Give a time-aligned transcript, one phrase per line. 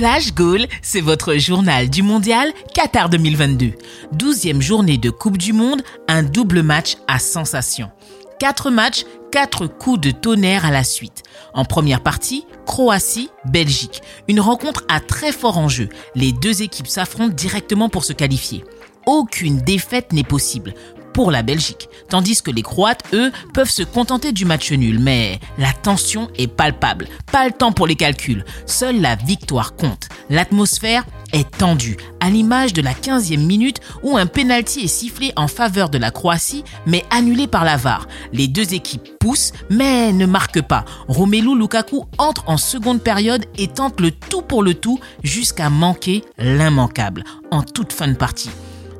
[0.00, 3.72] Flash Goal, c'est votre journal du mondial Qatar 2022.
[4.16, 7.90] 12e journée de Coupe du Monde, un double match à sensation.
[8.38, 11.22] 4 matchs, 4 coups de tonnerre à la suite.
[11.52, 14.00] En première partie, Croatie, Belgique.
[14.26, 15.90] Une rencontre à très fort enjeu.
[16.14, 18.64] Les deux équipes s'affrontent directement pour se qualifier.
[19.04, 20.72] Aucune défaite n'est possible
[21.20, 24.98] pour la Belgique, tandis que les Croates, eux, peuvent se contenter du match nul.
[24.98, 27.08] Mais la tension est palpable.
[27.30, 28.42] Pas le temps pour les calculs.
[28.64, 30.08] Seule la victoire compte.
[30.30, 31.04] L'atmosphère
[31.34, 35.90] est tendue, à l'image de la 15e minute où un penalty est sifflé en faveur
[35.90, 38.08] de la Croatie, mais annulé par la VAR.
[38.32, 40.86] Les deux équipes poussent, mais ne marquent pas.
[41.06, 46.24] Romelu Lukaku entre en seconde période et tente le tout pour le tout jusqu'à manquer
[46.38, 48.48] l'immanquable en toute fin de partie.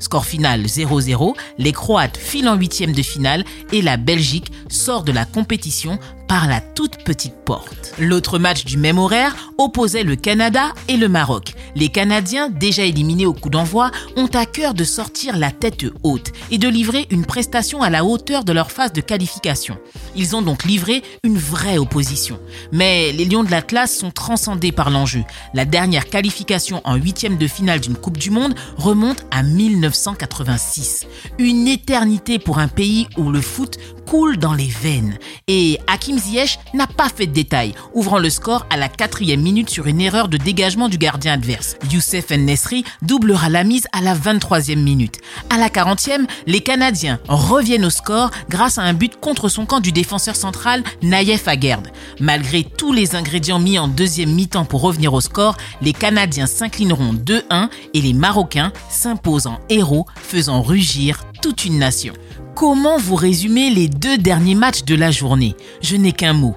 [0.00, 5.12] Score final 0-0, les Croates filent en huitième de finale et la Belgique sort de
[5.12, 7.94] la compétition par la toute petite porte.
[7.98, 11.54] L'autre match du même horaire opposait le Canada et le Maroc.
[11.74, 16.32] Les Canadiens, déjà éliminés au coup d'envoi, ont à cœur de sortir la tête haute
[16.50, 19.78] et de livrer une prestation à la hauteur de leur phase de qualification.
[20.16, 22.38] Ils ont donc livré une vraie opposition.
[22.72, 25.22] Mais les Lions de l'Atlas sont transcendés par l'enjeu.
[25.54, 31.06] La dernière qualification en huitième de finale d'une Coupe du Monde remonte à 1986.
[31.38, 33.78] Une éternité pour un pays où le foot
[34.10, 35.16] coule dans les veines.
[35.46, 39.70] Et Hakim Ziyech n'a pas fait de détails, ouvrant le score à la quatrième minute
[39.70, 41.76] sur une erreur de dégagement du gardien adverse.
[41.92, 45.20] Youssef Nesri doublera la mise à la 23e minute.
[45.48, 49.78] À la 40e, les Canadiens reviennent au score grâce à un but contre son camp
[49.78, 51.86] du défenseur central Naïef Aguerd.
[52.18, 57.14] Malgré tous les ingrédients mis en deuxième mi-temps pour revenir au score, les Canadiens s'inclineront
[57.14, 62.14] 2-1 et les Marocains s'imposent en héros, faisant rugir toute une nation.
[62.54, 65.56] Comment vous résumez les deux derniers matchs de la journée?
[65.80, 66.56] Je n'ai qu'un mot.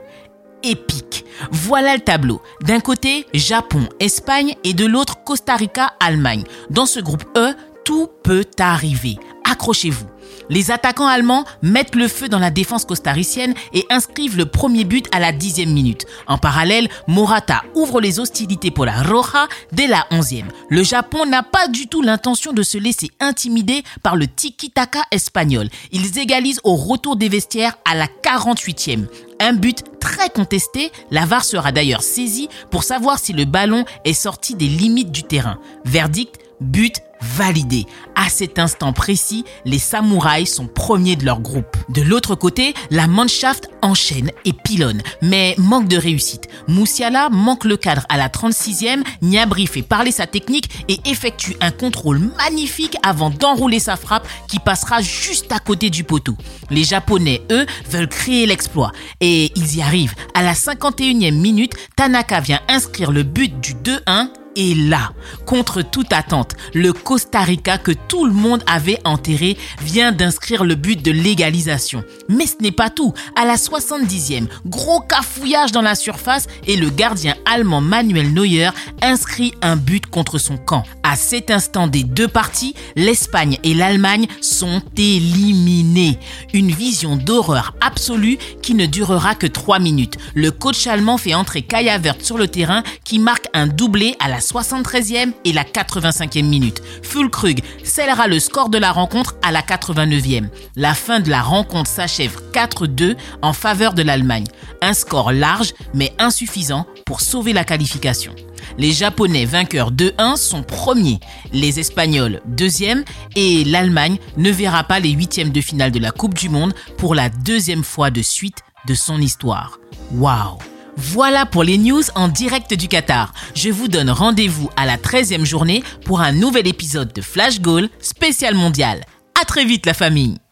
[0.64, 1.26] Épique.
[1.52, 2.42] Voilà le tableau.
[2.62, 6.44] D'un côté, Japon, Espagne et de l'autre, Costa Rica, Allemagne.
[6.70, 7.54] Dans ce groupe E,
[7.86, 9.18] tout peut arriver.
[9.50, 10.08] Accrochez-vous.
[10.50, 15.08] Les attaquants allemands mettent le feu dans la défense costaricienne et inscrivent le premier but
[15.12, 16.06] à la dixième minute.
[16.28, 20.50] En parallèle, Morata ouvre les hostilités pour la Roja dès la onzième.
[20.70, 25.70] Le Japon n'a pas du tout l'intention de se laisser intimider par le tiki-taka espagnol.
[25.92, 29.08] Ils égalisent au retour des vestiaires à la 48e.
[29.40, 34.14] Un but très contesté, la VAR sera d'ailleurs saisie pour savoir si le ballon est
[34.14, 35.60] sorti des limites du terrain.
[35.86, 36.96] Verdict, but
[37.38, 37.86] validé.
[38.16, 41.76] À cet instant précis, les samouraïs sont premiers de leur groupe.
[41.90, 46.48] De l'autre côté, la Mannschaft enchaîne et pilonne, mais manque de réussite.
[46.68, 51.72] Moussiala manque le cadre à la 36e, Niabri fait parler sa technique et effectue un
[51.72, 56.36] contrôle magnifique avant d'enrouler sa frappe qui passera juste à côté du poteau.
[56.70, 58.92] Les Japonais, eux, veulent créer l'exploit
[59.22, 60.16] et ils y arrivent.
[60.34, 65.12] À la 51e minute, Tanaka vient inscrire le but du 2-1 et là,
[65.46, 70.76] contre toute attente, le Costa Rica que tout le monde avait enterré vient d'inscrire le
[70.76, 72.04] but de l'égalisation.
[72.30, 73.14] Mais ce n'est pas tout.
[73.36, 78.70] À la 70e, gros cafouillage dans la surface et le gardien allemand Manuel Neuer
[79.02, 80.84] inscrit un but contre son camp.
[81.04, 86.20] À cet instant des deux parties, l'Espagne et l'Allemagne sont éliminés.
[86.54, 90.18] Une vision d'horreur absolue qui ne durera que 3 minutes.
[90.36, 94.30] Le coach allemand fait entrer Kaya Vert sur le terrain qui marque un doublé à
[94.30, 96.82] la 73e et la 85e minute.
[97.02, 100.50] Fulkrug scellera le score de la rencontre à la 89e.
[100.76, 104.48] La fin de la rencontre s'achève 4-2 en faveur de l'Allemagne.
[104.82, 108.36] Un score large mais insuffisant pour sauver la qualification.
[108.78, 111.20] Les Japonais vainqueurs 2-1 sont premiers,
[111.52, 113.04] les Espagnols deuxième
[113.36, 117.16] et l'Allemagne ne verra pas les huitièmes de finale de la Coupe du Monde pour
[117.16, 119.80] la deuxième fois de suite de son histoire.
[120.14, 120.58] Waouh
[120.98, 123.34] voilà pour les news en direct du Qatar.
[123.56, 127.90] Je vous donne rendez-vous à la 13e journée pour un nouvel épisode de Flash Goal
[128.00, 129.04] spécial mondial.
[129.40, 130.43] À très vite la famille